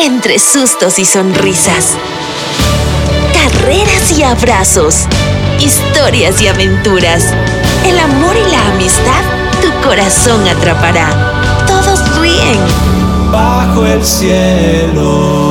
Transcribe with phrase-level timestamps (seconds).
[0.00, 1.94] entre sustos y sonrisas.
[3.34, 5.06] Carreras y abrazos.
[5.58, 7.24] Historias y aventuras.
[7.84, 9.22] El amor y la amistad
[9.60, 11.66] tu corazón atrapará.
[11.66, 12.58] Todos ríen.
[13.30, 15.49] Bajo el cielo.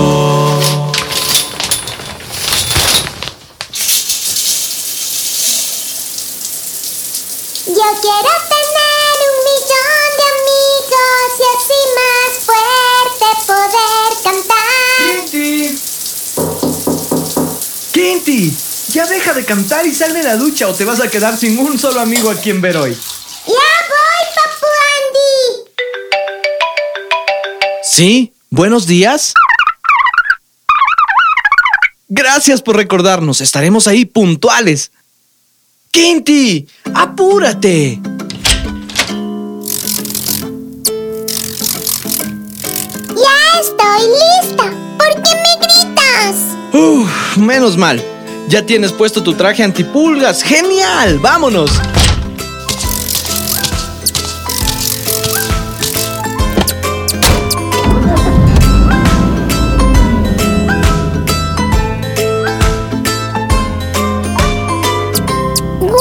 [18.94, 21.58] Ya deja de cantar y sal de la ducha o te vas a quedar sin
[21.58, 22.92] un solo amigo a quien ver hoy.
[22.92, 23.54] ¡Ya
[23.90, 24.68] voy, Papu
[25.00, 25.72] Andy!
[27.82, 28.32] ¿Sí?
[28.52, 29.34] ¿Buenos días?
[32.08, 33.42] Gracias por recordarnos.
[33.42, 34.92] Estaremos ahí puntuales.
[35.90, 36.68] ¡Quinti!
[36.94, 38.00] ¡Apúrate!
[43.16, 44.72] ¡Ya estoy lista!
[45.00, 46.36] ¿Por qué me gritas?
[46.74, 48.04] Uf, menos mal.
[48.50, 50.42] Ya tienes puesto tu traje antipulgas.
[50.42, 51.20] ¡Genial!
[51.20, 51.70] ¡Vámonos!
[65.80, 66.00] ¡Guau!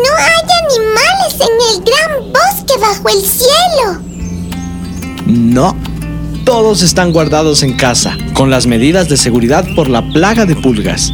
[0.00, 4.00] No hay animales en el gran bosque bajo el cielo.
[5.26, 5.76] No.
[6.46, 11.12] Todos están guardados en casa, con las medidas de seguridad por la plaga de pulgas.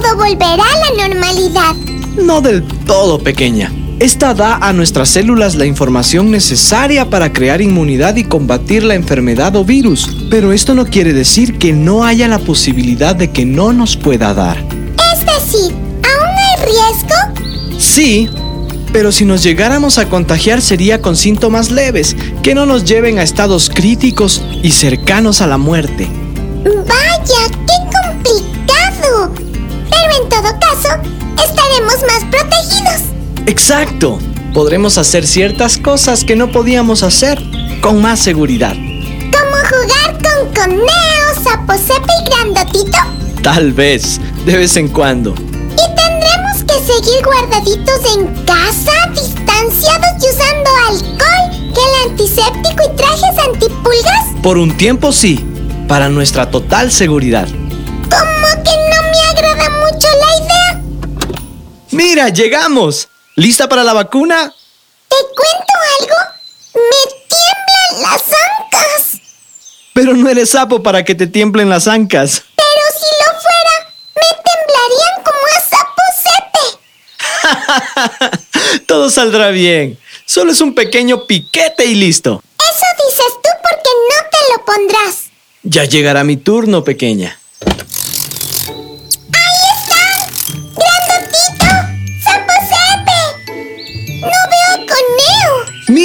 [0.00, 1.74] Todo volverá a la normalidad.
[2.16, 3.70] No del todo pequeña.
[3.98, 9.54] Esta da a nuestras células la información necesaria para crear inmunidad y combatir la enfermedad
[9.54, 10.08] o virus.
[10.30, 14.34] Pero esto no quiere decir que no haya la posibilidad de que no nos pueda
[14.34, 14.64] dar.
[15.12, 17.78] Es decir, ¿aún hay riesgo?
[17.78, 18.28] Sí,
[18.92, 23.22] pero si nos llegáramos a contagiar sería con síntomas leves, que no nos lleven a
[23.22, 26.08] estados críticos y cercanos a la muerte.
[26.64, 29.41] Vaya, qué complicado.
[29.92, 30.88] Pero en todo caso,
[31.42, 33.02] estaremos más protegidos.
[33.46, 34.18] Exacto.
[34.52, 37.42] Podremos hacer ciertas cosas que no podíamos hacer
[37.80, 38.74] con más seguridad.
[38.74, 42.98] Como jugar con Coneo, Saposepe y Grandotito.
[43.42, 45.34] Tal vez, de vez en cuando.
[45.34, 53.38] Y tendremos que seguir guardaditos en casa, distanciados y usando alcohol, gel antiséptico y trajes
[53.46, 54.42] antipulgas.
[54.42, 55.44] Por un tiempo sí,
[55.88, 57.48] para nuestra total seguridad.
[59.92, 60.82] Mucho la idea.
[61.90, 63.08] Mira, llegamos.
[63.36, 64.54] ¿Lista para la vacuna?
[65.08, 66.16] ¿Te cuento algo?
[66.74, 69.20] Me tiemblan las ancas.
[69.94, 72.42] Pero no eres sapo para que te tiemblen las ancas.
[72.56, 76.02] Pero si lo fuera, me temblarían como a sapo
[78.28, 78.78] sepe.
[78.86, 79.98] Todo saldrá bien.
[80.24, 82.42] Solo es un pequeño piquete y listo.
[82.58, 85.30] Eso dices tú porque no te lo pondrás.
[85.62, 87.38] Ya llegará mi turno, pequeña.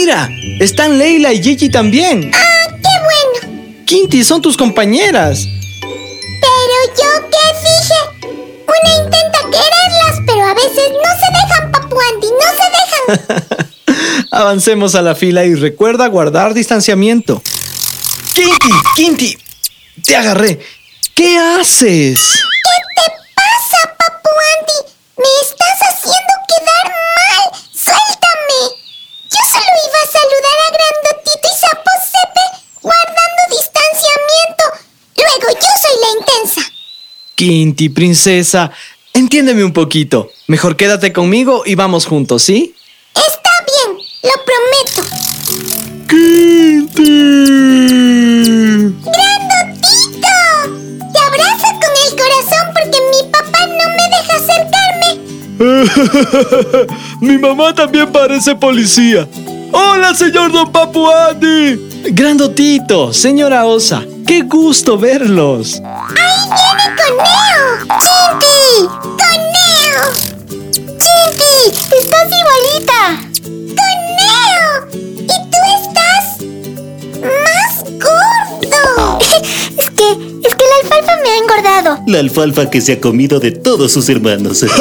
[0.08, 0.30] Mira,
[0.62, 2.32] están Leila y Gigi también.
[2.34, 3.84] ¡Ah, qué bueno!
[3.86, 5.46] Quinti, son tus compañeras.
[5.82, 8.30] Pero yo qué dije.
[8.68, 13.68] Una intenta quererlas, pero a veces no se dejan, Papu Andy, no se dejan.
[14.32, 17.44] Avancemos a la fila y recuerda guardar distanciamiento.
[18.34, 19.38] Quinti, Quinti,
[20.06, 20.62] te agarré.
[21.16, 22.18] ¿Qué haces?
[37.38, 38.72] Quinti, princesa,
[39.14, 40.32] entiéndeme un poquito.
[40.48, 42.74] Mejor quédate conmigo y vamos juntos, ¿sí?
[43.14, 45.04] Está bien, lo prometo.
[46.10, 47.04] Quinti.
[49.06, 50.34] ¡Grandotito!
[51.14, 55.12] Te abrazo con el corazón porque mi papá no me deja acercarme.
[57.22, 59.28] Mi mamá también parece policía.
[59.72, 62.10] Hola, señor Don Papu Andy.
[62.14, 65.80] Grandotito, señora Osa, qué gusto verlos.
[65.86, 66.67] ¡Ahí
[67.18, 67.66] Coneo!
[68.04, 68.86] ¡Chinky!
[69.02, 70.02] ¡Coneo!
[71.02, 71.58] ¡Chinky!
[71.98, 73.02] ¡Estás igualita!
[73.80, 74.68] ¡Coneo!
[75.24, 76.24] ¿Y tú estás
[77.22, 79.20] más gordo?
[79.80, 80.08] es que,
[80.48, 81.90] es que la alfalfa me ha engordado.
[82.06, 84.64] La alfalfa que se ha comido de todos sus hermanos.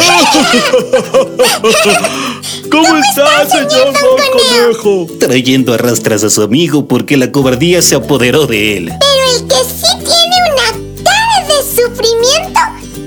[2.70, 5.06] ¿Cómo, está, señor Don Conejo?
[5.18, 8.92] Trayendo a rastras a su amigo porque la cobardía se apoderó de él.
[9.00, 9.86] Pero el que sí
[11.96, 12.60] sufrimiento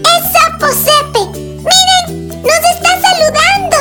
[0.04, 1.40] es Sapo Sepe.
[1.40, 2.28] ¡Miren!
[2.42, 3.78] ¡Nos está saludando!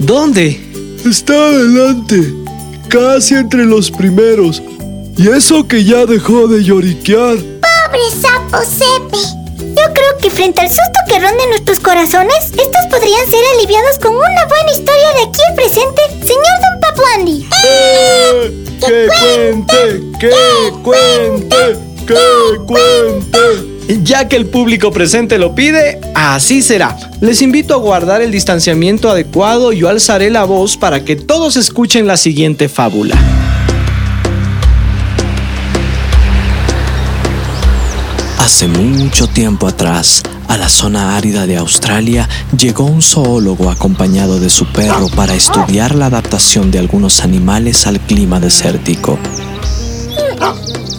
[0.00, 0.60] ¿Dónde?
[1.04, 2.32] Está adelante,
[2.88, 4.62] casi entre los primeros.
[5.16, 7.36] Y eso que ya dejó de lloriquear.
[7.36, 9.18] Pobre sapo Sepe.
[9.58, 13.98] Yo creo que frente al susto que ronda en nuestros corazones, estos podrían ser aliviados
[13.98, 17.48] con una buena historia de aquí al presente, señor Don Papu Andy.
[17.64, 18.64] ¡Eh!
[18.80, 20.02] ¡Que cuente!
[20.18, 21.78] ¡Que cuente!
[22.06, 23.71] ¡Que cuente!
[23.88, 26.96] Ya que el público presente lo pide, así será.
[27.20, 31.56] Les invito a guardar el distanciamiento adecuado y yo alzaré la voz para que todos
[31.56, 33.16] escuchen la siguiente fábula.
[38.38, 44.50] Hace mucho tiempo atrás, a la zona árida de Australia, llegó un zoólogo acompañado de
[44.50, 49.18] su perro para estudiar la adaptación de algunos animales al clima desértico.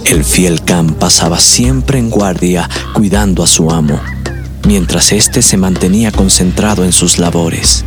[0.06, 4.00] El fiel Cam pasaba siempre en guardia cuidando a su amo,
[4.68, 7.86] mientras éste se mantenía concentrado en sus labores.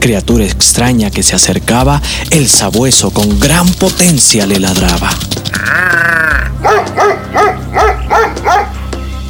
[0.00, 2.00] Criatura extraña que se acercaba,
[2.30, 5.10] el sabueso con gran potencia le ladraba.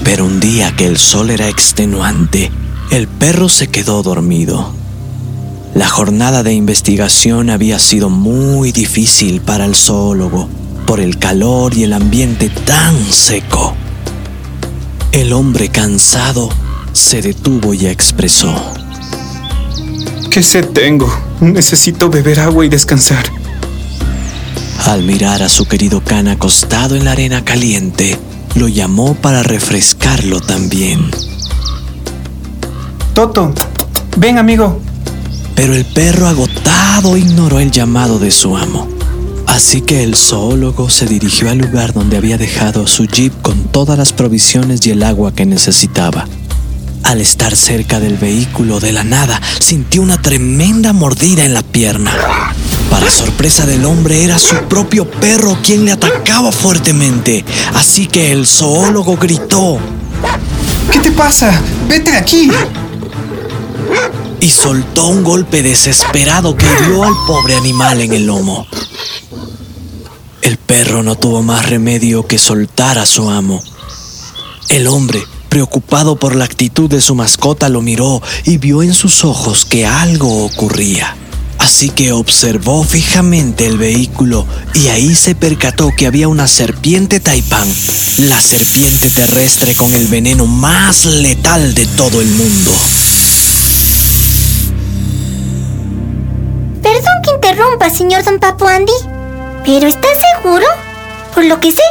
[0.04, 2.52] Pero un día que el sol era extenuante,
[2.92, 4.72] el perro se quedó dormido.
[5.74, 10.48] La jornada de investigación había sido muy difícil para el zoólogo
[10.90, 13.76] por el calor y el ambiente tan seco.
[15.12, 16.48] El hombre cansado
[16.92, 18.52] se detuvo y expresó.
[20.32, 21.08] ¿Qué sed tengo?
[21.38, 23.24] Necesito beber agua y descansar.
[24.86, 28.18] Al mirar a su querido can acostado en la arena caliente,
[28.56, 31.08] lo llamó para refrescarlo también.
[33.14, 33.54] Toto,
[34.16, 34.80] ven amigo.
[35.54, 38.99] Pero el perro agotado ignoró el llamado de su amo.
[39.50, 43.98] Así que el zoólogo se dirigió al lugar donde había dejado su jeep con todas
[43.98, 46.28] las provisiones y el agua que necesitaba.
[47.02, 52.12] Al estar cerca del vehículo de la nada, sintió una tremenda mordida en la pierna.
[52.90, 57.44] Para sorpresa del hombre era su propio perro quien le atacaba fuertemente.
[57.74, 59.78] Así que el zoólogo gritó
[60.92, 61.60] ¿Qué te pasa?
[61.88, 62.50] Vete de aquí.
[64.40, 68.66] y soltó un golpe desesperado que hirió al pobre animal en el lomo.
[70.70, 73.60] Perro no tuvo más remedio que soltar a su amo.
[74.68, 79.24] El hombre, preocupado por la actitud de su mascota, lo miró y vio en sus
[79.24, 81.16] ojos que algo ocurría.
[81.58, 87.66] Así que observó fijamente el vehículo y ahí se percató que había una serpiente taipán,
[88.18, 92.70] la serpiente terrestre con el veneno más letal de todo el mundo.
[96.80, 99.19] Perdón que interrumpa, señor Don Papu Andy.
[99.64, 100.66] Pero ¿estás seguro?
[101.34, 101.82] Por lo que sé,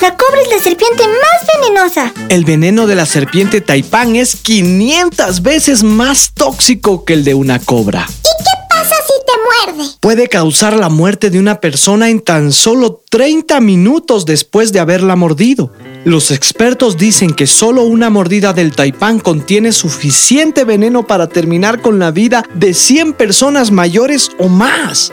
[0.00, 2.12] la cobra es la serpiente más venenosa.
[2.28, 7.58] El veneno de la serpiente taipán es 500 veces más tóxico que el de una
[7.58, 8.06] cobra.
[8.08, 9.90] ¿Y qué pasa si te muerde?
[10.00, 15.16] Puede causar la muerte de una persona en tan solo 30 minutos después de haberla
[15.16, 15.72] mordido.
[16.04, 21.98] Los expertos dicen que solo una mordida del taipán contiene suficiente veneno para terminar con
[21.98, 25.12] la vida de 100 personas mayores o más.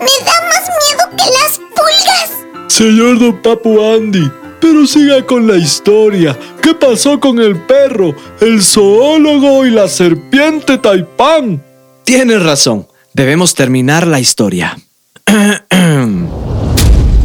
[0.00, 2.30] Me da más miedo que las pulgas.
[2.68, 4.30] Señor Don Papu Andy,
[4.60, 6.38] pero siga con la historia.
[6.62, 11.64] ¿Qué pasó con el perro, el zoólogo y la serpiente taipán?
[12.04, 14.78] Tienes razón, debemos terminar la historia.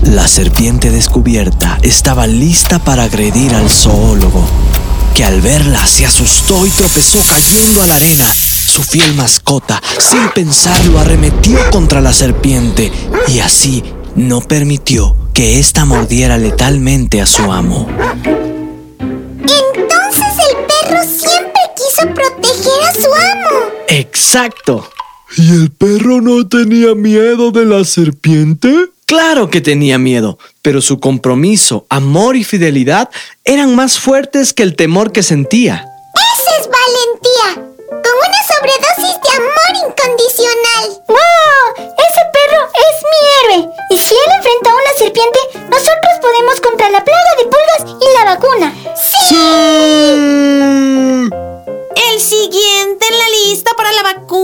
[0.03, 4.45] La serpiente descubierta estaba lista para agredir al zoólogo,
[5.15, 8.25] que al verla se asustó y tropezó cayendo a la arena.
[8.73, 12.91] Su fiel mascota, sin pensarlo, arremetió contra la serpiente
[13.27, 13.83] y así
[14.15, 17.87] no permitió que ésta mordiera letalmente a su amo.
[18.99, 23.59] Entonces el perro siempre quiso proteger a su amo.
[23.89, 24.89] Exacto.
[25.37, 28.73] ¿Y el perro no tenía miedo de la serpiente?
[29.05, 33.11] Claro que tenía miedo, pero su compromiso, amor y fidelidad
[33.45, 35.85] eran más fuertes que el temor que sentía.
[36.15, 37.72] Esa es valentía.
[38.63, 40.83] Sobredosis de amor incondicional.
[41.07, 41.65] ¡Wow!
[41.75, 43.59] Ese perro es mi héroe.
[43.89, 45.39] Y si él enfrenta a una serpiente,
[45.69, 48.73] nosotros podemos contra la plaga de pulgas y la vacuna.
[52.09, 54.42] El siguiente en la lista para la vacuna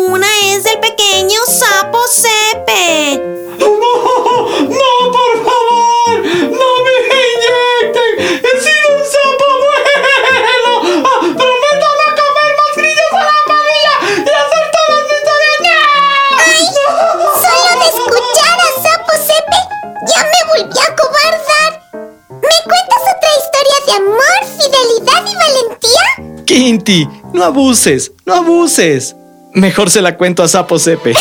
[26.59, 29.15] Quinty, no abuses, no abuses.
[29.53, 31.13] Mejor se la cuento a Sapo Sepe.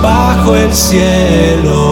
[0.00, 1.87] Bajo el cielo.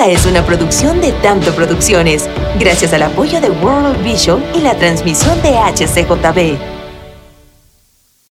[0.00, 2.26] Esta es una producción de Tanto Producciones,
[2.58, 6.79] gracias al apoyo de World Vision y la transmisión de HCJB.